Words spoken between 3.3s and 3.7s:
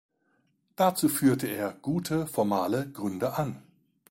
an.